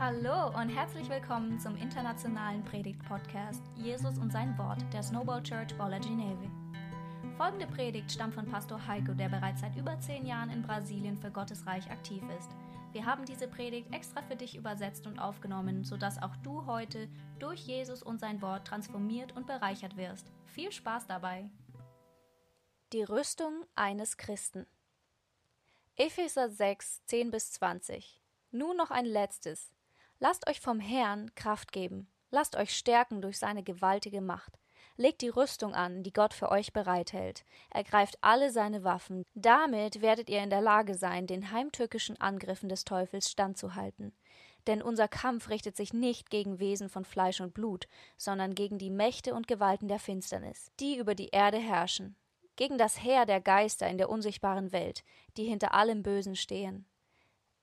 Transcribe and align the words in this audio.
Hallo 0.00 0.48
und 0.60 0.70
herzlich 0.70 1.08
willkommen 1.08 1.60
zum 1.60 1.76
internationalen 1.76 2.64
Predigt-Podcast 2.64 3.62
Jesus 3.76 4.18
und 4.18 4.32
sein 4.32 4.58
Wort 4.58 4.82
der 4.92 5.04
Snowball 5.04 5.40
Church 5.44 5.72
Bola 5.78 5.98
Gineve. 5.98 6.50
Folgende 7.36 7.68
Predigt 7.68 8.10
stammt 8.10 8.34
von 8.34 8.44
Pastor 8.44 8.84
Heiko, 8.88 9.14
der 9.14 9.28
bereits 9.28 9.60
seit 9.60 9.76
über 9.76 9.98
zehn 10.00 10.26
Jahren 10.26 10.50
in 10.50 10.62
Brasilien 10.62 11.16
für 11.16 11.30
Gottes 11.30 11.64
Reich 11.64 11.88
aktiv 11.92 12.20
ist. 12.36 12.50
Wir 12.92 13.06
haben 13.06 13.24
diese 13.24 13.46
Predigt 13.46 13.94
extra 13.94 14.20
für 14.22 14.34
dich 14.34 14.56
übersetzt 14.56 15.06
und 15.06 15.20
aufgenommen, 15.20 15.84
sodass 15.84 16.20
auch 16.20 16.34
du 16.42 16.66
heute 16.66 17.08
durch 17.38 17.60
Jesus 17.60 18.02
und 18.02 18.18
sein 18.18 18.42
Wort 18.42 18.66
transformiert 18.66 19.36
und 19.36 19.46
bereichert 19.46 19.96
wirst. 19.96 20.26
Viel 20.46 20.72
Spaß 20.72 21.06
dabei! 21.06 21.48
Die 22.92 23.04
Rüstung 23.04 23.64
eines 23.76 24.16
Christen. 24.16 24.66
Epheser 25.94 26.50
6, 26.50 27.04
10 27.06 27.30
bis 27.30 27.52
20. 27.52 28.20
Nun 28.50 28.76
noch 28.76 28.90
ein 28.90 29.06
letztes. 29.06 29.70
Lasst 30.18 30.48
euch 30.48 30.60
vom 30.60 30.80
Herrn 30.80 31.34
Kraft 31.34 31.72
geben. 31.72 32.08
Lasst 32.30 32.56
euch 32.56 32.76
stärken 32.76 33.22
durch 33.22 33.38
seine 33.38 33.62
gewaltige 33.62 34.20
Macht. 34.20 34.58
Legt 34.96 35.22
die 35.22 35.28
Rüstung 35.28 35.74
an, 35.74 36.02
die 36.02 36.12
Gott 36.12 36.34
für 36.34 36.50
euch 36.50 36.72
bereithält. 36.72 37.44
Ergreift 37.70 38.16
alle 38.20 38.50
seine 38.52 38.84
Waffen. 38.84 39.24
Damit 39.34 40.02
werdet 40.02 40.30
ihr 40.30 40.42
in 40.42 40.50
der 40.50 40.60
Lage 40.60 40.94
sein, 40.94 41.26
den 41.26 41.50
heimtückischen 41.50 42.20
Angriffen 42.20 42.68
des 42.68 42.84
Teufels 42.84 43.30
standzuhalten. 43.30 44.16
Denn 44.66 44.82
unser 44.82 45.08
Kampf 45.08 45.50
richtet 45.50 45.76
sich 45.76 45.92
nicht 45.92 46.30
gegen 46.30 46.58
Wesen 46.58 46.88
von 46.88 47.04
Fleisch 47.04 47.40
und 47.40 47.54
Blut, 47.54 47.86
sondern 48.16 48.54
gegen 48.54 48.78
die 48.78 48.90
Mächte 48.90 49.34
und 49.34 49.48
Gewalten 49.48 49.88
der 49.88 49.98
Finsternis, 49.98 50.70
die 50.80 50.96
über 50.96 51.14
die 51.14 51.28
Erde 51.28 51.58
herrschen, 51.58 52.16
gegen 52.56 52.78
das 52.78 53.02
Heer 53.02 53.26
der 53.26 53.40
Geister 53.40 53.88
in 53.88 53.98
der 53.98 54.08
unsichtbaren 54.08 54.72
Welt, 54.72 55.04
die 55.36 55.44
hinter 55.44 55.74
allem 55.74 56.02
Bösen 56.02 56.36
stehen. 56.36 56.86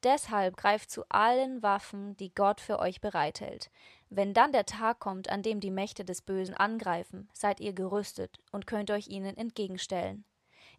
Deshalb 0.04 0.58
greift 0.58 0.90
zu 0.90 1.04
allen 1.10 1.62
Waffen, 1.62 2.18
die 2.18 2.34
Gott 2.34 2.60
für 2.60 2.80
euch 2.80 3.02
bereithält. 3.02 3.70
Wenn 4.10 4.34
dann 4.34 4.52
der 4.52 4.66
Tag 4.66 5.00
kommt, 5.00 5.30
an 5.30 5.44
dem 5.44 5.60
die 5.60 5.72
Mächte 5.72 6.04
des 6.04 6.22
Bösen 6.22 6.56
angreifen, 6.56 7.30
seid 7.34 7.60
ihr 7.60 7.74
gerüstet 7.74 8.38
und 8.52 8.66
könnt 8.66 8.90
euch 8.90 9.08
ihnen 9.08 9.38
entgegenstellen. 9.38 10.26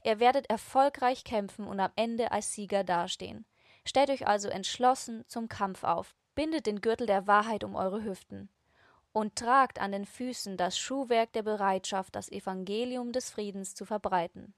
Ihr 0.04 0.18
werdet 0.18 0.50
erfolgreich 0.50 1.22
kämpfen 1.22 1.66
und 1.66 1.78
am 1.78 1.92
Ende 1.94 2.32
als 2.32 2.52
Sieger 2.52 2.82
dastehen. 2.82 3.46
Stellt 3.84 4.10
euch 4.10 4.26
also 4.26 4.48
entschlossen 4.48 5.24
zum 5.28 5.48
Kampf 5.48 5.84
auf, 5.84 6.16
bindet 6.34 6.66
den 6.66 6.80
Gürtel 6.80 7.06
der 7.06 7.26
Wahrheit 7.26 7.62
um 7.62 7.76
eure 7.76 8.02
Hüften 8.02 8.48
und 9.12 9.36
tragt 9.36 9.80
an 9.80 9.92
den 9.92 10.06
Füßen 10.06 10.56
das 10.56 10.78
Schuhwerk 10.78 11.32
der 11.32 11.42
Bereitschaft, 11.42 12.16
das 12.16 12.30
Evangelium 12.30 13.12
des 13.12 13.30
Friedens 13.30 13.74
zu 13.74 13.84
verbreiten. 13.84 14.54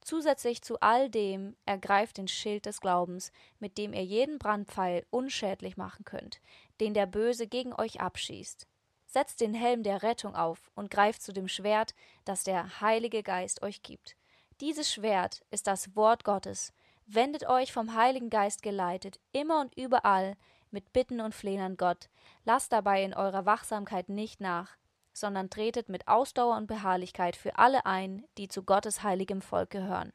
Zusätzlich 0.00 0.62
zu 0.62 0.80
all 0.80 1.10
dem 1.10 1.56
ergreift 1.66 2.16
den 2.16 2.28
Schild 2.28 2.66
des 2.66 2.80
Glaubens, 2.80 3.32
mit 3.58 3.76
dem 3.76 3.92
ihr 3.92 4.04
jeden 4.04 4.38
Brandpfeil 4.38 5.06
unschädlich 5.10 5.76
machen 5.76 6.04
könnt, 6.04 6.40
den 6.80 6.94
der 6.94 7.06
Böse 7.06 7.46
gegen 7.46 7.74
euch 7.74 8.00
abschießt. 8.00 8.66
Setzt 9.06 9.40
den 9.40 9.54
Helm 9.54 9.82
der 9.82 10.02
Rettung 10.02 10.34
auf 10.34 10.70
und 10.74 10.90
greift 10.90 11.22
zu 11.22 11.32
dem 11.32 11.48
Schwert, 11.48 11.94
das 12.24 12.44
der 12.44 12.80
Heilige 12.80 13.22
Geist 13.22 13.62
euch 13.62 13.82
gibt. 13.82 14.16
Dieses 14.60 14.92
Schwert 14.92 15.42
ist 15.50 15.66
das 15.66 15.94
Wort 15.96 16.24
Gottes. 16.24 16.72
Wendet 17.06 17.48
euch 17.48 17.72
vom 17.72 17.94
Heiligen 17.94 18.30
Geist 18.30 18.62
geleitet, 18.62 19.18
immer 19.32 19.60
und 19.60 19.74
überall, 19.76 20.36
mit 20.70 20.92
Bitten 20.92 21.20
und 21.20 21.34
Flehen 21.34 21.60
an 21.60 21.76
Gott. 21.76 22.08
Lasst 22.44 22.72
dabei 22.72 23.02
in 23.02 23.14
eurer 23.14 23.46
Wachsamkeit 23.46 24.08
nicht 24.08 24.40
nach, 24.40 24.76
sondern 25.12 25.50
tretet 25.50 25.88
mit 25.88 26.08
Ausdauer 26.08 26.56
und 26.56 26.66
Beharrlichkeit 26.66 27.36
für 27.36 27.58
alle 27.58 27.86
ein, 27.86 28.24
die 28.38 28.48
zu 28.48 28.62
Gottes 28.62 29.02
heiligem 29.02 29.42
Volk 29.42 29.70
gehören. 29.70 30.12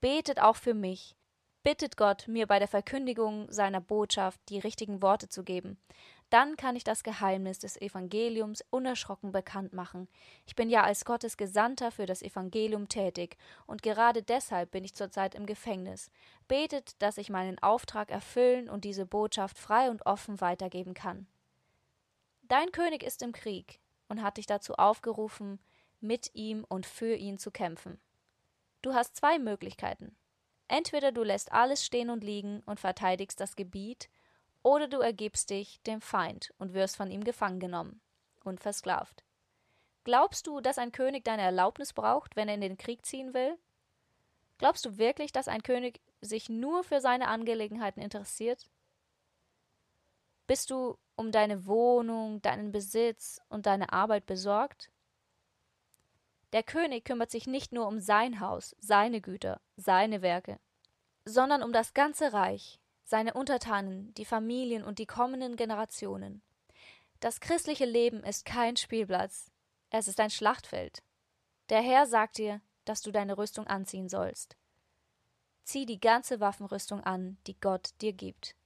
Betet 0.00 0.40
auch 0.40 0.56
für 0.56 0.74
mich. 0.74 1.16
Bittet 1.62 1.98
Gott, 1.98 2.26
mir 2.26 2.46
bei 2.46 2.58
der 2.58 2.68
Verkündigung 2.68 3.52
seiner 3.52 3.82
Botschaft 3.82 4.40
die 4.48 4.58
richtigen 4.58 5.02
Worte 5.02 5.28
zu 5.28 5.44
geben. 5.44 5.78
Dann 6.30 6.56
kann 6.56 6.74
ich 6.74 6.84
das 6.84 7.02
Geheimnis 7.02 7.58
des 7.58 7.78
Evangeliums 7.78 8.64
unerschrocken 8.70 9.30
bekannt 9.30 9.74
machen. 9.74 10.08
Ich 10.46 10.54
bin 10.54 10.70
ja 10.70 10.84
als 10.84 11.04
Gottes 11.04 11.36
Gesandter 11.36 11.90
für 11.90 12.06
das 12.06 12.22
Evangelium 12.22 12.88
tätig, 12.88 13.36
und 13.66 13.82
gerade 13.82 14.22
deshalb 14.22 14.70
bin 14.70 14.84
ich 14.84 14.94
zurzeit 14.94 15.34
im 15.34 15.44
Gefängnis. 15.44 16.10
Betet, 16.48 17.02
dass 17.02 17.18
ich 17.18 17.28
meinen 17.28 17.58
Auftrag 17.58 18.10
erfüllen 18.10 18.70
und 18.70 18.84
diese 18.84 19.04
Botschaft 19.04 19.58
frei 19.58 19.90
und 19.90 20.06
offen 20.06 20.40
weitergeben 20.40 20.94
kann. 20.94 21.26
Dein 22.42 22.72
König 22.72 23.02
ist 23.02 23.22
im 23.22 23.32
Krieg, 23.32 23.80
und 24.10 24.22
hat 24.22 24.36
dich 24.36 24.46
dazu 24.46 24.74
aufgerufen, 24.74 25.58
mit 26.00 26.34
ihm 26.34 26.64
und 26.68 26.84
für 26.84 27.14
ihn 27.14 27.38
zu 27.38 27.50
kämpfen. 27.50 28.00
Du 28.82 28.92
hast 28.92 29.16
zwei 29.16 29.38
Möglichkeiten. 29.38 30.16
Entweder 30.68 31.12
du 31.12 31.22
lässt 31.22 31.52
alles 31.52 31.84
stehen 31.84 32.10
und 32.10 32.22
liegen 32.22 32.60
und 32.66 32.80
verteidigst 32.80 33.40
das 33.40 33.56
Gebiet, 33.56 34.10
oder 34.62 34.88
du 34.88 34.98
ergibst 34.98 35.48
dich 35.48 35.80
dem 35.82 36.02
Feind 36.02 36.52
und 36.58 36.74
wirst 36.74 36.96
von 36.96 37.10
ihm 37.10 37.24
gefangen 37.24 37.60
genommen 37.60 38.02
und 38.44 38.60
versklavt. 38.60 39.24
Glaubst 40.04 40.46
du, 40.46 40.60
dass 40.60 40.78
ein 40.78 40.92
König 40.92 41.24
deine 41.24 41.42
Erlaubnis 41.42 41.92
braucht, 41.92 42.36
wenn 42.36 42.48
er 42.48 42.54
in 42.54 42.60
den 42.60 42.76
Krieg 42.76 43.06
ziehen 43.06 43.32
will? 43.32 43.58
Glaubst 44.58 44.84
du 44.84 44.98
wirklich, 44.98 45.32
dass 45.32 45.48
ein 45.48 45.62
König 45.62 46.00
sich 46.20 46.48
nur 46.50 46.84
für 46.84 47.00
seine 47.00 47.28
Angelegenheiten 47.28 48.02
interessiert? 48.02 48.68
Bist 50.46 50.70
du 50.70 50.98
um 51.20 51.32
deine 51.32 51.66
Wohnung, 51.66 52.40
deinen 52.40 52.72
Besitz 52.72 53.42
und 53.50 53.66
deine 53.66 53.92
Arbeit 53.92 54.24
besorgt? 54.24 54.90
Der 56.54 56.62
König 56.62 57.04
kümmert 57.04 57.30
sich 57.30 57.46
nicht 57.46 57.72
nur 57.72 57.86
um 57.86 58.00
sein 58.00 58.40
Haus, 58.40 58.74
seine 58.80 59.20
Güter, 59.20 59.60
seine 59.76 60.22
Werke, 60.22 60.58
sondern 61.26 61.62
um 61.62 61.74
das 61.74 61.92
ganze 61.92 62.32
Reich, 62.32 62.80
seine 63.04 63.34
Untertanen, 63.34 64.14
die 64.14 64.24
Familien 64.24 64.82
und 64.82 64.98
die 64.98 65.04
kommenden 65.04 65.56
Generationen. 65.56 66.40
Das 67.20 67.40
christliche 67.40 67.84
Leben 67.84 68.24
ist 68.24 68.46
kein 68.46 68.78
Spielplatz, 68.78 69.50
es 69.90 70.08
ist 70.08 70.20
ein 70.20 70.30
Schlachtfeld. 70.30 71.02
Der 71.68 71.82
Herr 71.82 72.06
sagt 72.06 72.38
dir, 72.38 72.62
dass 72.86 73.02
du 73.02 73.12
deine 73.12 73.36
Rüstung 73.36 73.66
anziehen 73.66 74.08
sollst. 74.08 74.56
Zieh 75.64 75.84
die 75.84 76.00
ganze 76.00 76.40
Waffenrüstung 76.40 77.04
an, 77.04 77.36
die 77.46 77.60
Gott 77.60 77.90
dir 78.00 78.14
gibt. 78.14 78.56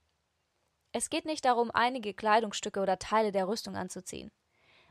Es 0.97 1.09
geht 1.09 1.25
nicht 1.25 1.43
darum, 1.43 1.71
einige 1.71 2.13
Kleidungsstücke 2.13 2.79
oder 2.79 2.97
Teile 2.97 3.33
der 3.33 3.49
Rüstung 3.49 3.75
anzuziehen. 3.75 4.31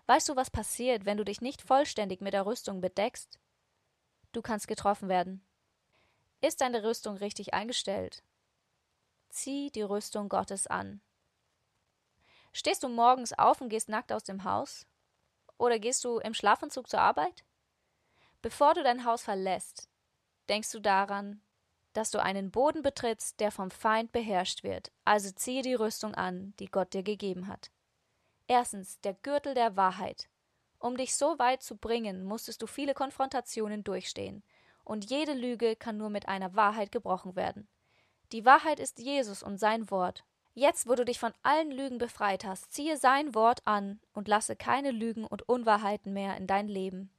Weißt 0.04 0.28
du, 0.28 0.36
was 0.36 0.50
passiert, 0.50 1.06
wenn 1.06 1.16
du 1.16 1.24
dich 1.24 1.40
nicht 1.40 1.62
vollständig 1.62 2.20
mit 2.20 2.34
der 2.34 2.44
Rüstung 2.44 2.82
bedeckst? 2.82 3.40
Du 4.32 4.42
kannst 4.42 4.68
getroffen 4.68 5.08
werden. 5.08 5.42
Ist 6.42 6.60
deine 6.60 6.84
Rüstung 6.84 7.16
richtig 7.16 7.54
eingestellt? 7.54 8.22
Zieh 9.30 9.70
die 9.70 9.80
Rüstung 9.80 10.28
Gottes 10.28 10.66
an. 10.66 11.00
Stehst 12.52 12.82
du 12.82 12.90
morgens 12.90 13.32
auf 13.32 13.62
und 13.62 13.70
gehst 13.70 13.88
nackt 13.88 14.12
aus 14.12 14.24
dem 14.24 14.44
Haus? 14.44 14.86
Oder 15.56 15.78
gehst 15.78 16.04
du 16.04 16.18
im 16.18 16.34
Schlafanzug 16.34 16.86
zur 16.86 17.00
Arbeit? 17.00 17.46
Bevor 18.42 18.74
du 18.74 18.82
dein 18.82 19.06
Haus 19.06 19.22
verlässt, 19.22 19.88
denkst 20.50 20.70
du 20.70 20.80
daran, 20.80 21.40
dass 21.94 22.10
du 22.10 22.22
einen 22.22 22.50
Boden 22.50 22.82
betrittst, 22.82 23.40
der 23.40 23.50
vom 23.50 23.70
Feind 23.70 24.12
beherrscht 24.12 24.62
wird. 24.62 24.92
Also 25.04 25.30
ziehe 25.30 25.62
die 25.62 25.74
Rüstung 25.74 26.14
an, 26.14 26.52
die 26.58 26.66
Gott 26.66 26.92
dir 26.92 27.02
gegeben 27.02 27.48
hat. 27.48 27.70
Erstens, 28.46 29.00
der 29.00 29.14
Gürtel 29.14 29.54
der 29.54 29.76
Wahrheit. 29.76 30.28
Um 30.78 30.98
dich 30.98 31.16
so 31.16 31.38
weit 31.38 31.62
zu 31.62 31.76
bringen, 31.76 32.24
musstest 32.24 32.60
du 32.60 32.66
viele 32.66 32.92
Konfrontationen 32.92 33.84
durchstehen. 33.84 34.42
Und 34.84 35.08
jede 35.08 35.32
Lüge 35.32 35.76
kann 35.76 35.96
nur 35.96 36.10
mit 36.10 36.28
einer 36.28 36.54
Wahrheit 36.54 36.92
gebrochen 36.92 37.36
werden. 37.36 37.68
Die 38.32 38.44
Wahrheit 38.44 38.80
ist 38.80 38.98
Jesus 38.98 39.42
und 39.42 39.58
sein 39.58 39.90
Wort. 39.90 40.24
Jetzt, 40.52 40.86
wo 40.86 40.94
du 40.94 41.04
dich 41.04 41.18
von 41.18 41.32
allen 41.42 41.70
Lügen 41.70 41.98
befreit 41.98 42.44
hast, 42.44 42.72
ziehe 42.72 42.96
sein 42.96 43.34
Wort 43.34 43.66
an 43.66 43.98
und 44.12 44.28
lasse 44.28 44.56
keine 44.56 44.90
Lügen 44.90 45.24
und 45.24 45.48
Unwahrheiten 45.48 46.12
mehr 46.12 46.36
in 46.36 46.46
dein 46.46 46.68
Leben. 46.68 47.10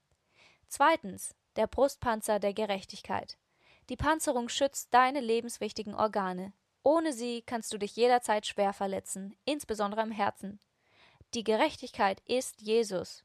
Zweitens, 0.67 1.35
der 1.55 1.67
Brustpanzer 1.67 2.39
der 2.39 2.53
Gerechtigkeit. 2.53 3.37
Die 3.89 3.97
Panzerung 3.97 4.49
schützt 4.49 4.93
deine 4.93 5.21
lebenswichtigen 5.21 5.93
Organe. 5.93 6.53
Ohne 6.83 7.13
sie 7.13 7.41
kannst 7.41 7.73
du 7.73 7.77
dich 7.77 7.95
jederzeit 7.95 8.45
schwer 8.45 8.73
verletzen, 8.73 9.35
insbesondere 9.45 10.01
im 10.01 10.11
Herzen. 10.11 10.59
Die 11.33 11.43
Gerechtigkeit 11.43 12.21
ist 12.25 12.61
Jesus. 12.61 13.23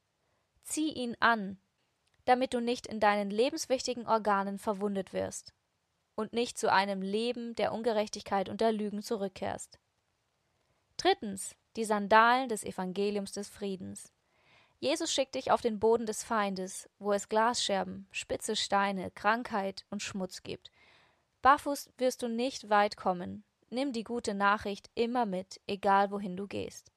Zieh 0.62 0.92
ihn 0.92 1.16
an, 1.20 1.58
damit 2.24 2.54
du 2.54 2.60
nicht 2.60 2.86
in 2.86 3.00
deinen 3.00 3.30
lebenswichtigen 3.30 4.06
Organen 4.06 4.58
verwundet 4.58 5.12
wirst 5.12 5.54
und 6.14 6.32
nicht 6.32 6.58
zu 6.58 6.72
einem 6.72 7.02
Leben 7.02 7.54
der 7.54 7.72
Ungerechtigkeit 7.72 8.48
und 8.48 8.60
der 8.60 8.72
Lügen 8.72 9.02
zurückkehrst. 9.02 9.78
Drittens 10.96 11.56
die 11.76 11.84
Sandalen 11.84 12.48
des 12.48 12.64
Evangeliums 12.64 13.32
des 13.32 13.48
Friedens. 13.48 14.12
Jesus 14.80 15.12
schickt 15.12 15.34
dich 15.34 15.50
auf 15.50 15.60
den 15.60 15.78
Boden 15.78 16.06
des 16.06 16.24
Feindes, 16.24 16.88
wo 16.98 17.12
es 17.12 17.28
Glasscherben, 17.28 18.08
spitze 18.12 18.56
Steine, 18.56 19.10
Krankheit 19.10 19.84
und 19.90 20.02
Schmutz 20.02 20.42
gibt. 20.42 20.70
Barfuß 21.42 21.90
wirst 21.98 22.22
du 22.22 22.28
nicht 22.28 22.70
weit 22.70 22.96
kommen. 22.96 23.44
Nimm 23.68 23.92
die 23.92 24.04
gute 24.04 24.34
Nachricht 24.34 24.90
immer 24.94 25.26
mit, 25.26 25.60
egal 25.66 26.10
wohin 26.10 26.36
du 26.36 26.46
gehst. 26.46 26.90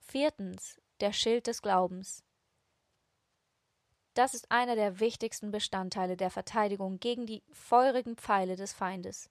Viertens. 0.00 0.80
Der 1.00 1.12
Schild 1.12 1.48
des 1.48 1.62
Glaubens. 1.62 2.22
Das 4.14 4.34
ist 4.34 4.52
einer 4.52 4.76
der 4.76 5.00
wichtigsten 5.00 5.50
Bestandteile 5.50 6.16
der 6.16 6.30
Verteidigung 6.30 7.00
gegen 7.00 7.26
die 7.26 7.42
feurigen 7.50 8.16
Pfeile 8.16 8.54
des 8.54 8.72
Feindes. 8.72 9.30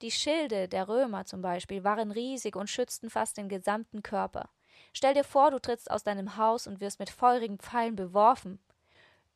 Die 0.00 0.10
Schilde 0.10 0.66
der 0.66 0.88
Römer 0.88 1.26
zum 1.26 1.42
Beispiel 1.42 1.84
waren 1.84 2.10
riesig 2.10 2.56
und 2.56 2.68
schützten 2.68 3.08
fast 3.08 3.36
den 3.36 3.48
gesamten 3.48 4.02
Körper. 4.02 4.50
Stell 4.92 5.14
dir 5.14 5.24
vor, 5.24 5.50
du 5.50 5.58
trittst 5.58 5.90
aus 5.90 6.04
deinem 6.04 6.36
Haus 6.36 6.66
und 6.66 6.80
wirst 6.80 6.98
mit 6.98 7.10
feurigen 7.10 7.58
Pfeilen 7.58 7.96
beworfen. 7.96 8.58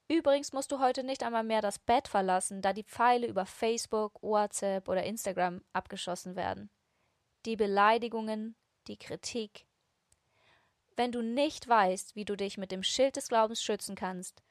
Übrigens 0.08 0.52
musst 0.52 0.70
du 0.70 0.78
heute 0.78 1.02
nicht 1.02 1.25
einmal 1.25 1.43
mehr 1.43 1.62
das 1.62 1.78
Bett 1.78 2.06
verlassen, 2.06 2.62
da 2.62 2.72
die 2.72 2.84
Pfeile 2.84 3.26
über 3.26 3.44
Facebook, 3.44 4.22
WhatsApp 4.22 4.88
oder 4.88 5.02
Instagram 5.02 5.62
abgeschossen 5.72 6.37
werden. 6.37 6.70
Die 7.44 7.56
Beleidigungen, 7.56 8.54
die 8.87 8.96
Kritik. 8.96 9.66
Wenn 10.94 11.12
du 11.12 11.22
nicht 11.22 11.69
weißt, 11.69 12.14
wie 12.14 12.25
du 12.25 12.37
dich 12.37 12.56
mit 12.56 12.70
dem 12.70 12.82
Schild 12.82 13.16
des 13.16 13.28
Glaubens 13.28 13.62
schützen 13.62 13.96
kannst, 13.96 14.42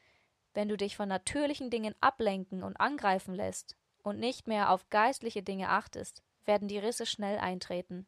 wenn 0.54 0.70
du 0.70 0.78
dich 0.78 0.96
von 0.96 1.10
natürlichen 1.10 1.70
Dingen 1.70 1.96
ablenken 2.02 2.64
und 2.64 2.80
angreifen 2.80 3.34
lässt 3.34 3.76
und 4.04 4.20
nicht 4.20 4.48
mehr 4.48 4.72
auf 4.72 4.90
geistliche 4.90 5.42
Dinge 5.42 5.70
achtest, 5.70 6.22
werden 6.46 6.68
die 6.68 6.78
Risse 6.78 7.06
schnell 7.06 7.40
eintreten. 7.40 8.08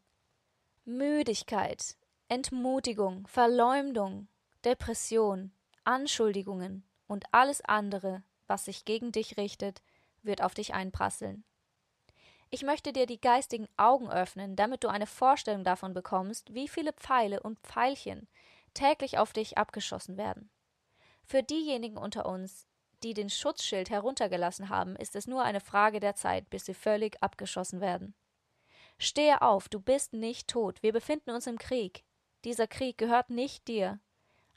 Müdigkeit, 0.86 1.98
Entmutigung, 2.29 3.25
Verleumdung, 3.27 4.27
Depression, 4.63 5.51
Anschuldigungen, 5.83 6.88
und 7.07 7.25
alles 7.31 7.62
andere, 7.62 8.24
was 8.47 8.65
sich 8.65 8.85
gegen 8.85 9.12
dich 9.12 9.38
richtet, 9.38 9.81
wird 10.21 10.44
auf 10.44 10.53
dich 10.53 10.74
einprasseln. 10.74 11.44
Ich 12.50 12.63
möchte 12.63 12.94
dir 12.94 13.06
die 13.06 13.19
geistigen 13.19 13.68
Augen 13.75 14.09
öffnen, 14.09 14.56
damit 14.56 14.83
du 14.83 14.88
eine 14.88 15.07
Vorstellung 15.07 15.63
davon 15.63 15.94
bekommst, 15.94 16.53
wie 16.53 16.68
viele 16.68 16.94
Pfeile 16.94 17.41
und 17.41 17.59
Pfeilchen 17.59 18.27
täglich 18.73 19.18
auf 19.18 19.33
dich 19.33 19.57
abgeschossen 19.57 20.18
werden. 20.18 20.50
Für 21.23 21.44
diejenigen 21.44 21.97
unter 21.97 22.25
uns, 22.25 22.68
die 23.03 23.13
den 23.13 23.30
Schutzschild 23.30 23.89
heruntergelassen 23.89 24.69
haben, 24.69 24.95
ist 24.95 25.15
es 25.15 25.27
nur 25.27 25.44
eine 25.44 25.59
Frage 25.59 26.00
der 26.00 26.15
Zeit, 26.15 26.50
bis 26.50 26.65
sie 26.65 26.73
völlig 26.73 27.21
abgeschossen 27.21 27.81
werden. 27.81 28.15
Stehe 28.97 29.41
auf, 29.41 29.68
du 29.69 29.80
bist 29.80 30.13
nicht 30.13 30.47
tot, 30.47 30.81
wir 30.81 30.94
befinden 30.94 31.31
uns 31.31 31.47
im 31.47 31.57
Krieg. 31.57 32.03
Dieser 32.44 32.68
Krieg 32.68 32.98
gehört 32.98 33.30
nicht 33.30 33.68
dir, 33.68 34.00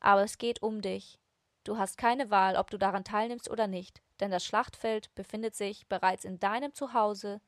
aber 0.01 0.23
es 0.23 0.39
geht 0.39 0.63
um 0.63 0.81
dich, 0.81 1.21
Du 1.65 1.77
hast 1.77 1.99
keine 1.99 2.31
Wahl, 2.31 2.57
ob 2.57 2.71
du 2.71 2.79
daran 2.79 3.05
teilnimmst 3.05 3.51
oder 3.51 3.67
nicht, 3.67 4.01
denn 4.21 4.31
das 4.31 4.45
Schlachtfeld 4.45 5.15
befindet 5.15 5.55
sich 5.55 5.87
bereits 5.89 6.25
in 6.25 6.41
deinem 6.41 6.73
Zuhause, 6.73 7.41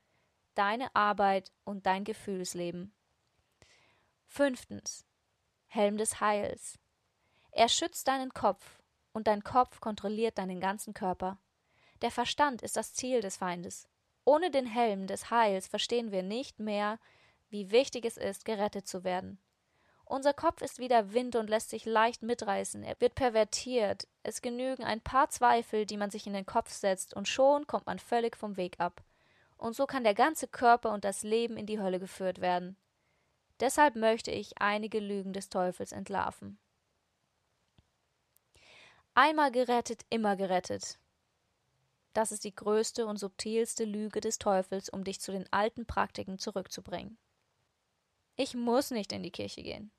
deine 0.54 0.94
Arbeit 0.94 1.50
und 1.64 1.86
dein 1.86 2.04
Gefühlsleben. 2.04 2.92
Fünftens. 4.26 5.04
Helm 5.66 5.96
des 5.96 6.20
Heils. 6.20 6.78
Er 7.52 7.68
schützt 7.68 8.06
deinen 8.06 8.34
Kopf, 8.34 8.82
und 9.14 9.26
dein 9.26 9.42
Kopf 9.42 9.80
kontrolliert 9.80 10.38
deinen 10.38 10.60
ganzen 10.60 10.92
Körper. 10.92 11.38
Der 12.02 12.10
Verstand 12.10 12.62
ist 12.62 12.76
das 12.76 12.92
Ziel 12.94 13.22
des 13.22 13.38
Feindes. 13.38 13.88
Ohne 14.24 14.50
den 14.50 14.66
Helm 14.66 15.06
des 15.06 15.30
Heils 15.30 15.66
verstehen 15.66 16.12
wir 16.12 16.22
nicht 16.22 16.58
mehr, 16.60 16.98
wie 17.48 17.70
wichtig 17.70 18.04
es 18.04 18.16
ist, 18.16 18.44
gerettet 18.44 18.86
zu 18.86 19.04
werden. 19.04 19.38
Unser 20.12 20.34
Kopf 20.34 20.60
ist 20.60 20.78
wie 20.78 20.88
der 20.88 21.14
Wind 21.14 21.36
und 21.36 21.48
lässt 21.48 21.70
sich 21.70 21.86
leicht 21.86 22.20
mitreißen. 22.22 22.82
Er 22.82 23.00
wird 23.00 23.14
pervertiert. 23.14 24.06
Es 24.22 24.42
genügen 24.42 24.84
ein 24.84 25.00
paar 25.00 25.30
Zweifel, 25.30 25.86
die 25.86 25.96
man 25.96 26.10
sich 26.10 26.26
in 26.26 26.34
den 26.34 26.44
Kopf 26.44 26.70
setzt, 26.70 27.14
und 27.14 27.28
schon 27.28 27.66
kommt 27.66 27.86
man 27.86 27.98
völlig 27.98 28.36
vom 28.36 28.58
Weg 28.58 28.78
ab. 28.78 29.02
Und 29.56 29.74
so 29.74 29.86
kann 29.86 30.04
der 30.04 30.12
ganze 30.12 30.48
Körper 30.48 30.92
und 30.92 31.06
das 31.06 31.22
Leben 31.22 31.56
in 31.56 31.64
die 31.64 31.80
Hölle 31.80 31.98
geführt 31.98 32.42
werden. 32.42 32.76
Deshalb 33.58 33.96
möchte 33.96 34.30
ich 34.30 34.60
einige 34.60 35.00
Lügen 35.00 35.32
des 35.32 35.48
Teufels 35.48 35.92
entlarven. 35.92 36.58
Einmal 39.14 39.50
gerettet, 39.50 40.02
immer 40.10 40.36
gerettet. 40.36 40.98
Das 42.12 42.32
ist 42.32 42.44
die 42.44 42.54
größte 42.54 43.06
und 43.06 43.16
subtilste 43.16 43.86
Lüge 43.86 44.20
des 44.20 44.38
Teufels, 44.38 44.90
um 44.90 45.04
dich 45.04 45.22
zu 45.22 45.32
den 45.32 45.50
alten 45.50 45.86
Praktiken 45.86 46.38
zurückzubringen. 46.38 47.16
Ich 48.36 48.54
muss 48.54 48.90
nicht 48.90 49.12
in 49.12 49.22
die 49.22 49.30
Kirche 49.30 49.62
gehen. 49.62 49.90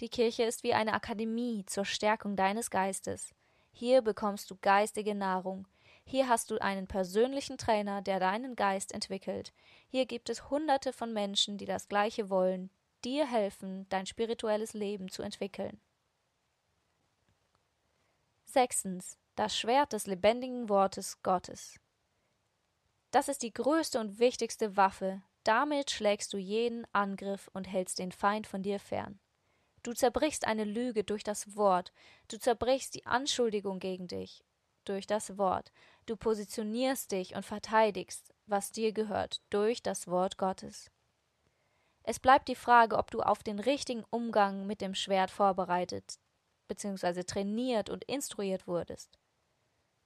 Die 0.00 0.08
Kirche 0.08 0.42
ist 0.42 0.64
wie 0.64 0.74
eine 0.74 0.92
Akademie 0.92 1.64
zur 1.66 1.84
Stärkung 1.84 2.34
deines 2.36 2.70
Geistes. 2.70 3.32
Hier 3.72 4.02
bekommst 4.02 4.50
du 4.50 4.56
geistige 4.60 5.14
Nahrung. 5.14 5.68
Hier 6.04 6.28
hast 6.28 6.50
du 6.50 6.58
einen 6.60 6.86
persönlichen 6.86 7.58
Trainer, 7.58 8.02
der 8.02 8.20
deinen 8.20 8.56
Geist 8.56 8.92
entwickelt. 8.92 9.52
Hier 9.88 10.06
gibt 10.06 10.28
es 10.28 10.50
Hunderte 10.50 10.92
von 10.92 11.12
Menschen, 11.12 11.58
die 11.58 11.64
das 11.64 11.88
Gleiche 11.88 12.28
wollen, 12.28 12.70
dir 13.04 13.26
helfen, 13.26 13.86
dein 13.88 14.06
spirituelles 14.06 14.74
Leben 14.74 15.08
zu 15.08 15.22
entwickeln. 15.22 15.80
Sechstens. 18.44 19.18
Das 19.36 19.56
Schwert 19.56 19.92
des 19.92 20.06
lebendigen 20.06 20.68
Wortes 20.68 21.20
Gottes. 21.22 21.80
Das 23.10 23.28
ist 23.28 23.42
die 23.42 23.52
größte 23.52 23.98
und 23.98 24.20
wichtigste 24.20 24.76
Waffe. 24.76 25.22
Damit 25.42 25.90
schlägst 25.90 26.32
du 26.32 26.36
jeden 26.36 26.86
Angriff 26.92 27.50
und 27.52 27.64
hältst 27.64 27.98
den 27.98 28.12
Feind 28.12 28.46
von 28.46 28.62
dir 28.62 28.78
fern. 28.78 29.18
Du 29.84 29.92
zerbrichst 29.92 30.46
eine 30.46 30.64
Lüge 30.64 31.04
durch 31.04 31.24
das 31.24 31.56
Wort. 31.56 31.92
Du 32.28 32.38
zerbrichst 32.38 32.94
die 32.94 33.04
Anschuldigung 33.04 33.78
gegen 33.78 34.08
dich 34.08 34.42
durch 34.84 35.06
das 35.06 35.36
Wort. 35.36 35.72
Du 36.06 36.16
positionierst 36.16 37.12
dich 37.12 37.34
und 37.34 37.44
verteidigst, 37.44 38.32
was 38.46 38.72
dir 38.72 38.92
gehört, 38.92 39.42
durch 39.50 39.82
das 39.82 40.08
Wort 40.08 40.38
Gottes. 40.38 40.90
Es 42.02 42.18
bleibt 42.18 42.48
die 42.48 42.54
Frage, 42.54 42.96
ob 42.96 43.10
du 43.10 43.20
auf 43.20 43.42
den 43.42 43.58
richtigen 43.58 44.04
Umgang 44.10 44.66
mit 44.66 44.80
dem 44.80 44.94
Schwert 44.94 45.30
vorbereitet 45.30 46.18
bzw. 46.68 47.24
trainiert 47.24 47.90
und 47.90 48.04
instruiert 48.04 48.66
wurdest. 48.66 49.18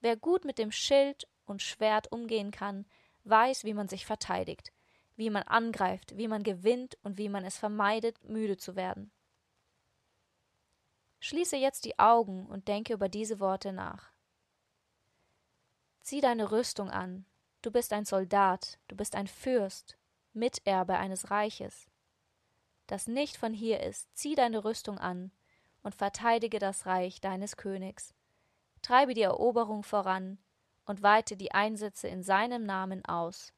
Wer 0.00 0.16
gut 0.16 0.44
mit 0.44 0.58
dem 0.58 0.72
Schild 0.72 1.28
und 1.44 1.62
Schwert 1.62 2.10
umgehen 2.10 2.50
kann, 2.50 2.84
weiß, 3.24 3.62
wie 3.62 3.74
man 3.74 3.88
sich 3.88 4.06
verteidigt, 4.06 4.72
wie 5.14 5.30
man 5.30 5.44
angreift, 5.44 6.16
wie 6.16 6.28
man 6.28 6.42
gewinnt 6.42 6.98
und 7.02 7.16
wie 7.16 7.28
man 7.28 7.44
es 7.44 7.58
vermeidet, 7.58 8.22
müde 8.24 8.56
zu 8.56 8.74
werden. 8.74 9.12
Schließe 11.20 11.56
jetzt 11.56 11.84
die 11.84 11.98
Augen 11.98 12.46
und 12.46 12.68
denke 12.68 12.92
über 12.92 13.08
diese 13.08 13.40
Worte 13.40 13.72
nach. 13.72 14.12
Zieh 16.00 16.20
deine 16.20 16.50
Rüstung 16.50 16.90
an. 16.90 17.26
Du 17.60 17.70
bist 17.70 17.92
ein 17.92 18.04
Soldat, 18.04 18.78
du 18.88 18.96
bist 18.96 19.14
ein 19.14 19.26
Fürst, 19.26 19.98
Miterbe 20.32 20.96
eines 20.96 21.30
Reiches, 21.30 21.88
das 22.86 23.06
nicht 23.06 23.36
von 23.36 23.52
hier 23.52 23.80
ist. 23.80 24.08
Zieh 24.16 24.34
deine 24.34 24.64
Rüstung 24.64 24.98
an 24.98 25.32
und 25.82 25.94
verteidige 25.94 26.58
das 26.58 26.86
Reich 26.86 27.20
deines 27.20 27.56
Königs. 27.56 28.14
Treibe 28.80 29.14
die 29.14 29.22
Eroberung 29.22 29.82
voran 29.82 30.38
und 30.86 31.02
weite 31.02 31.36
die 31.36 31.52
Einsätze 31.52 32.08
in 32.08 32.22
seinem 32.22 32.64
Namen 32.64 33.04
aus. 33.04 33.52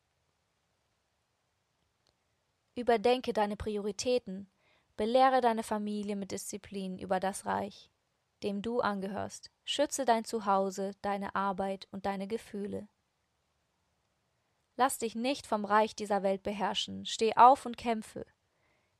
Überdenke 2.74 3.32
deine 3.32 3.56
Prioritäten 3.56 4.49
Belehre 5.00 5.40
deine 5.40 5.62
Familie 5.62 6.14
mit 6.14 6.30
Disziplin 6.30 6.98
über 6.98 7.20
das 7.20 7.46
Reich, 7.46 7.90
dem 8.42 8.60
du 8.60 8.80
angehörst. 8.80 9.50
Schütze 9.64 10.04
dein 10.04 10.26
Zuhause, 10.26 10.90
deine 11.00 11.34
Arbeit 11.34 11.88
und 11.90 12.04
deine 12.04 12.28
Gefühle. 12.28 12.86
Lass 14.76 14.98
dich 14.98 15.14
nicht 15.14 15.46
vom 15.46 15.64
Reich 15.64 15.96
dieser 15.96 16.22
Welt 16.22 16.42
beherrschen. 16.42 17.06
Steh 17.06 17.34
auf 17.34 17.64
und 17.64 17.78
kämpfe. 17.78 18.26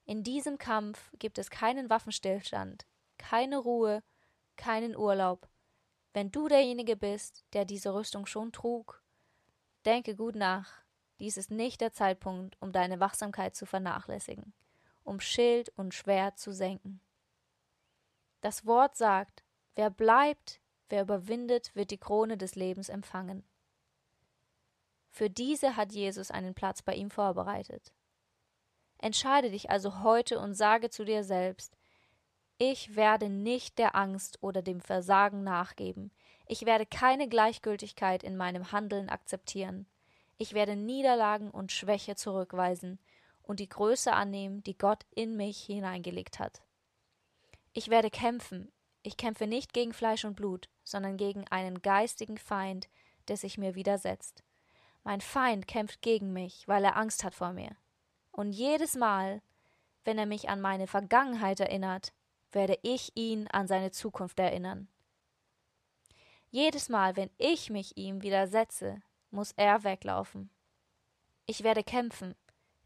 In 0.07 0.23
diesem 0.23 0.57
Kampf 0.57 1.13
gibt 1.19 1.37
es 1.37 1.51
keinen 1.51 1.91
Waffenstillstand, 1.91 2.87
keine 3.19 3.59
Ruhe, 3.59 4.03
keinen 4.57 4.97
Urlaub. 4.97 5.51
Wenn 6.15 6.33
du 6.33 6.49
derjenige 6.49 6.97
bist, 6.97 7.45
der 7.53 7.67
diese 7.67 7.93
Rüstung 7.93 8.25
schon 8.25 8.53
trug, 8.53 9.05
denke 9.85 10.17
gut 10.17 10.35
nach. 10.35 10.83
Dies 11.19 11.37
ist 11.37 11.51
nicht 11.51 11.83
der 11.83 11.93
Zeitpunkt, 11.93 12.57
um 12.59 12.73
deine 12.73 13.01
Wachsamkeit 13.01 13.55
zu 13.55 13.67
vernachlässigen 13.67 14.55
um 15.11 15.19
Schild 15.19 15.71
und 15.71 15.93
Schwert 15.93 16.39
zu 16.39 16.53
senken. 16.53 17.01
Das 18.43 18.65
Wort 18.65 18.97
sagt, 18.97 19.43
wer 19.75 19.91
bleibt, 19.91 20.61
wer 20.89 21.03
überwindet, 21.03 21.75
wird 21.75 21.91
die 21.91 21.99
Krone 21.99 22.39
des 22.39 22.55
Lebens 22.55 22.89
empfangen. 22.89 23.43
Für 25.11 25.29
diese 25.29 25.77
hat 25.77 25.93
Jesus 25.93 26.31
einen 26.31 26.55
Platz 26.55 26.83
bei 26.83 26.95
ihm 26.95 27.11
vorbereitet. 27.11 27.93
Entscheide 28.99 29.51
dich 29.51 29.69
also 29.69 30.05
heute 30.05 30.39
und 30.39 30.55
sage 30.55 30.91
zu 30.91 31.05
dir 31.05 31.25
selbst, 31.25 31.77
ich 32.57 32.95
werde 32.95 33.29
nicht 33.29 33.79
der 33.79 33.97
Angst 33.97 34.39
oder 34.43 34.63
dem 34.63 34.81
Versagen 34.81 35.43
nachgeben. 35.43 36.13
Ich 36.47 36.67
werde 36.67 36.87
keine 36.87 37.29
Gleichgültigkeit 37.29 38.23
in 38.23 38.37
meinem 38.37 38.71
Handeln 38.71 39.09
akzeptieren. 39.09 39.87
Ich 40.39 40.53
werde 40.53 40.77
Niederlagen 40.77 41.51
und 41.51 41.73
Schwäche 41.73 42.15
zurückweisen 42.15 43.01
und 43.51 43.59
die 43.59 43.69
Größe 43.69 44.13
annehmen, 44.13 44.63
die 44.63 44.79
Gott 44.79 45.05
in 45.11 45.37
mich 45.37 45.65
hineingelegt 45.65 46.39
hat. 46.39 46.63
Ich 47.73 47.89
werde 47.89 48.09
kämpfen. 48.09 48.71
Ich 49.03 49.17
kämpfe 49.17 49.49
nicht 49.49 49.73
gegen 49.73 49.93
Fleisch 49.93 50.25
und 50.25 50.37
Blut, 50.37 50.69
sondern 50.85 51.17
gegen 51.17 51.49
einen 51.49 51.83
geistigen 51.83 52.39
Feind, 52.39 52.89
der 53.27 53.37
sich 53.37 53.59
mir 53.59 53.75
widersetzt. 53.75 54.45
Mein 55.03 55.21
Feind 55.21 55.67
kämpft 55.67 56.01
gegen 56.01 56.33
mich, 56.33 56.69
weil 56.69 56.85
er 56.85 56.97
Angst 56.97 57.25
hat 57.25 57.35
vor 57.35 57.53
mir. 57.53 57.77
Und 58.31 58.53
jedes 58.53 58.95
Mal, 58.95 59.43
wenn 60.05 60.17
er 60.17 60.27
mich 60.27 60.49
an 60.49 60.61
meine 60.61 60.87
Vergangenheit 60.87 61.59
erinnert, 61.59 62.13
werde 62.53 62.79
ich 62.83 63.11
ihn 63.17 63.49
an 63.49 63.67
seine 63.67 63.91
Zukunft 63.91 64.39
erinnern. 64.39 64.87
Jedes 66.51 66.89
Mal, 66.89 67.17
wenn 67.17 67.31
ich 67.37 67.69
mich 67.69 67.97
ihm 67.97 68.23
widersetze, 68.23 69.03
muss 69.33 69.51
er 69.57 69.83
weglaufen. 69.83 70.51
Ich 71.47 71.65
werde 71.65 71.83
kämpfen, 71.83 72.37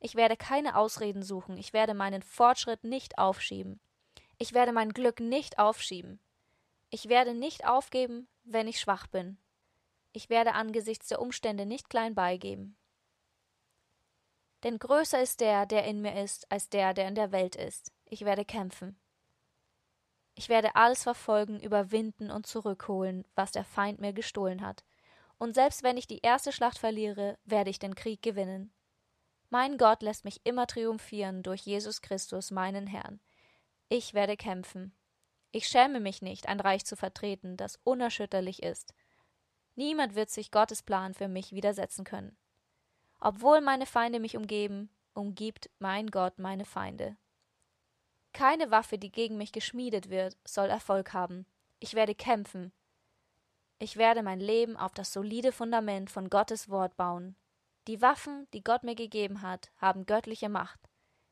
Ich 0.05 0.17
werde 0.17 0.37
keine 0.37 0.77
Ausreden 0.77 1.23
suchen, 1.23 1.57
ich 1.57 1.73
werde 1.73 1.95
meinen 1.95 2.21
Fortschritt 2.21 2.85
nicht 2.85 3.17
aufschieben. 3.17 3.81
Ich 4.37 4.53
werde 4.53 4.71
mein 4.71 4.91
Glück 4.91 5.19
nicht 5.19 5.59
aufschieben. 5.59 6.21
Ich 6.91 7.09
werde 7.09 7.33
nicht 7.33 7.67
aufgeben, 7.67 8.29
wenn 8.45 8.69
ich 8.69 8.79
schwach 8.79 9.07
bin. 9.07 9.39
Ich 10.13 10.29
werde 10.29 10.53
angesichts 10.53 11.09
der 11.09 11.23
Umstände 11.23 11.65
nicht 11.65 11.89
klein 11.89 12.15
beigeben. 12.15 12.77
Denn 14.63 14.79
größer 14.79 15.23
ist 15.23 15.41
der, 15.41 15.65
der 15.65 15.87
in 15.87 16.03
mir 16.03 16.23
ist, 16.23 16.53
als 16.53 16.69
der, 16.69 16.93
der 16.93 17.09
in 17.09 17.15
der 17.15 17.33
Welt 17.33 17.57
ist. 17.57 17.91
Ich 18.05 18.27
werde 18.27 18.45
kämpfen. 18.45 19.01
Ich 20.35 20.51
werde 20.51 20.77
alles 20.77 21.03
verfolgen, 21.03 21.59
überwinden 21.61 22.31
und 22.31 22.47
zurückholen, 22.47 23.27
was 23.37 23.53
der 23.53 23.65
Feind 23.65 24.03
mir 24.03 24.13
gestohlen 24.13 24.61
hat. 24.61 24.85
Und 25.39 25.55
selbst 25.55 25.83
wenn 25.83 25.97
ich 25.97 26.07
die 26.07 26.21
erste 26.21 26.53
Schlacht 26.53 26.77
verliere, 26.77 27.39
werde 27.47 27.71
ich 27.71 27.79
den 27.79 27.95
Krieg 27.95 28.21
gewinnen. 28.21 28.74
Mein 29.51 29.79
Gott 29.79 30.03
lässt 30.03 30.25
mich 30.25 30.41
immer 30.45 30.67
triumphieren 30.67 31.43
durch 31.43 31.63
Jesus 31.63 32.03
Christus, 32.03 32.51
meinen 32.51 32.87
Herrn. 32.87 33.21
Ich 33.89 34.15
werde 34.15 34.37
kämpfen. 34.37 34.95
Ich 35.53 35.69
schäme 35.69 36.01
mich 36.01 36.23
nicht, 36.23 36.49
ein 36.49 36.59
Reich 36.59 36.85
zu 36.85 36.97
vertreten, 36.97 37.57
das 37.57 37.79
unerschütterlich 37.85 38.63
ist. 38.63 38.95
Niemand 39.77 40.15
wird 40.15 40.31
sich 40.31 40.51
Gottes 40.51 40.83
Plan 40.83 41.15
für 41.15 41.29
mich 41.29 41.53
widersetzen 41.53 42.05
können. 42.05 42.37
Obwohl 43.21 43.61
meine 43.61 43.87
Feinde 43.87 44.21
mich 44.21 44.37
umgeben, 44.37 44.91
umgibt 45.15 45.71
mein 45.79 46.09
Gott 46.11 46.39
meine 46.39 46.65
Feinde. 46.65 47.17
Keine 48.33 48.71
Waffe, 48.71 48.99
die 48.99 49.13
gegen 49.13 49.37
mich 49.37 49.53
geschmiedet 49.53 50.11
wird, 50.11 50.37
soll 50.45 50.69
Erfolg 50.69 51.13
haben. 51.13 51.47
Ich 51.79 51.95
werde 51.95 52.15
kämpfen. 52.15 52.73
Ich 53.79 53.97
werde 53.97 54.23
mein 54.23 54.41
Leben 54.41 54.77
auf 54.77 54.93
das 54.93 55.13
solide 55.13 55.53
Fundament 55.53 56.11
von 56.11 56.31
Gottes 56.31 56.69
Wort 56.69 56.97
bauen. 56.97 57.37
Die 57.87 58.01
Waffen, 58.01 58.47
die 58.55 58.65
Gott 58.65 58.83
mir 58.83 58.95
gegeben 58.95 59.43
hat, 59.43 59.71
haben 59.77 60.07
göttliche 60.07 60.49
Macht. 60.49 60.81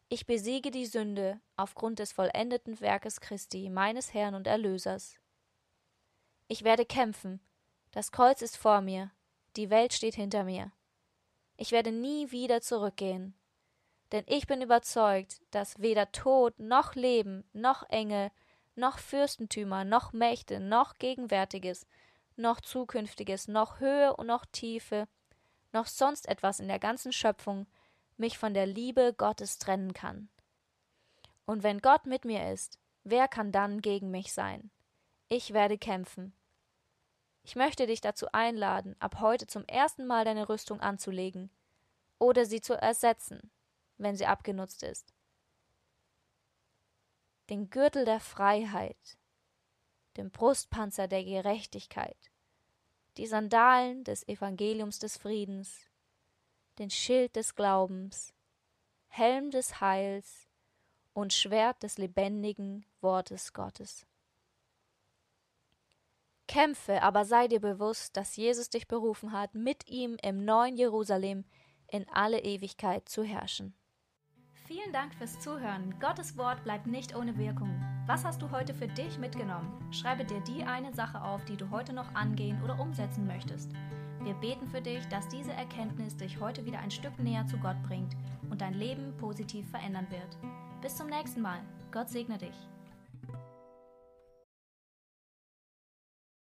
Ich 0.09 0.27
besiege 0.27 0.71
die 0.71 0.85
Sünde 0.85 1.41
aufgrund 1.57 1.99
des 1.99 2.13
vollendeten 2.13 2.81
Werkes 2.81 3.21
Christi, 3.21 3.71
meines 3.71 4.13
Herrn 4.13 4.35
und 4.35 4.47
Erlösers. 4.47 5.17
Ich 6.49 6.65
werde 6.65 6.85
kämpfen. 6.85 7.41
Das 7.93 8.13
Kreuz 8.13 8.43
ist 8.43 8.59
vor 8.59 8.83
mir. 8.83 9.11
Die 9.57 9.71
Welt 9.71 9.95
steht 9.95 10.15
hinter 10.15 10.45
mir. 10.45 10.71
Ich 11.57 11.73
werde 11.73 11.93
nie 11.93 12.31
wieder 12.31 12.61
zurückgehen. 12.61 13.35
Denn 14.13 14.25
ich 14.27 14.47
bin 14.47 14.61
überzeugt, 14.61 15.41
dass 15.51 15.81
weder 15.81 16.13
Tod 16.13 16.59
noch 16.59 16.95
Leben 16.95 17.45
noch 17.55 17.89
Engel 17.89 18.31
noch 18.75 18.99
Fürstentümer 18.99 19.85
noch 19.85 20.13
Mächte 20.13 20.61
noch 20.61 20.99
Gegenwärtiges 20.99 21.87
noch 22.37 22.61
Zukünftiges 22.61 23.49
noch 23.49 23.81
Höhe 23.81 24.15
und 24.17 24.27
noch 24.27 24.47
Tiefe 24.47 25.09
noch 25.73 25.87
sonst 25.87 26.29
etwas 26.29 26.61
in 26.61 26.69
der 26.69 26.79
ganzen 26.79 27.13
Schöpfung 27.13 27.67
mich 28.17 28.39
von 28.39 28.55
der 28.55 28.67
Liebe 28.67 29.15
Gottes 29.17 29.59
trennen 29.59 29.93
kann. 29.93 30.29
Und 31.45 31.63
wenn 31.63 31.81
Gott 31.81 32.07
mit 32.07 32.25
mir 32.25 32.53
ist, 32.53 32.79
wer 33.05 33.29
kann 33.29 33.53
dann 33.53 33.81
gegen 33.81 34.11
mich 34.11 34.33
sein? 34.33 34.71
Ich 35.29 35.53
werde 35.53 35.79
kämpfen. 35.79 36.35
Ich 37.43 37.57
möchte 37.57 37.87
dich 37.87 38.01
dazu 38.01 38.27
einladen, 38.33 38.95
ab 39.01 39.21
heute 39.21 39.47
zum 39.47 39.65
ersten 39.67 40.07
Mal 40.07 40.25
deine 40.25 40.49
Rüstung 40.49 40.81
anzulegen 40.81 41.51
oder 42.19 42.47
sie 42.47 42.61
zu 42.61 42.75
ersetzen, 42.75 43.51
wenn 43.99 44.17
sie 44.17 44.27
abgenutzt 44.27 44.85
ist. 44.85 45.13
Den 47.51 47.69
Gürtel 47.71 48.05
der 48.05 48.21
Freiheit, 48.21 49.19
den 50.17 50.31
Brustpanzer 50.31 51.09
der 51.09 51.25
Gerechtigkeit, 51.25 52.32
die 53.17 53.27
Sandalen 53.27 54.05
des 54.05 54.27
Evangeliums 54.27 54.99
des 54.99 55.17
Friedens, 55.17 55.81
den 56.79 56.91
Schild 56.91 57.37
des 57.37 57.55
Glaubens, 57.55 58.33
Helm 59.09 59.51
des 59.51 59.81
Heils 59.81 60.49
und 61.13 61.33
Schwert 61.33 61.83
des 61.83 61.99
lebendigen 61.99 62.87
Wortes 63.01 63.53
Gottes. 63.53 64.07
Kämpfe, 66.49 67.03
aber 67.03 67.25
sei 67.25 67.49
dir 67.49 67.61
bewusst, 67.61 68.17
dass 68.17 68.37
Jesus 68.37 68.69
dich 68.69 68.89
berufen 68.89 69.33
hat, 69.33 69.55
mit 69.55 69.89
ihm 69.89 70.17
im 70.23 70.45
neuen 70.45 70.77
Jerusalem 70.77 71.45
in 71.89 72.09
alle 72.09 72.41
Ewigkeit 72.41 73.09
zu 73.09 73.23
herrschen. 73.23 73.75
Vielen 74.67 74.93
Dank 74.93 75.15
fürs 75.15 75.39
Zuhören. 75.41 75.99
Gottes 76.01 76.37
Wort 76.37 76.63
bleibt 76.65 76.87
nicht 76.87 77.15
ohne 77.15 77.37
Wirkung. 77.37 77.92
Was 78.07 78.25
hast 78.25 78.43
du 78.43 78.51
heute 78.51 78.75
für 78.75 78.89
dich 78.89 79.17
mitgenommen? 79.19 79.73
Schreibe 79.93 80.25
dir 80.25 80.41
die 80.41 80.65
eine 80.65 80.93
Sache 80.93 81.23
auf, 81.23 81.45
die 81.45 81.57
du 81.57 81.71
heute 81.71 81.93
noch 81.93 82.13
angehen 82.15 82.61
oder 82.65 82.81
umsetzen 82.81 83.29
möchtest. 83.29 83.71
Wir 84.25 84.35
beten 84.35 84.67
für 84.67 84.81
dich, 84.81 85.07
dass 85.07 85.29
diese 85.29 85.53
Erkenntnis 85.53 86.17
dich 86.17 86.41
heute 86.41 86.67
wieder 86.67 86.81
ein 86.81 86.91
Stück 86.91 87.17
näher 87.21 87.47
zu 87.47 87.59
Gott 87.59 87.81
bringt 87.85 88.17
und 88.51 88.61
dein 88.61 88.75
Leben 88.75 89.17
positiv 89.19 89.71
verändern 89.71 90.09
wird. 90.11 90.37
Bis 90.81 90.97
zum 90.97 91.07
nächsten 91.07 91.43
Mal. 91.43 91.61
Gott 91.93 92.09
segne 92.09 92.39
dich. 92.39 92.57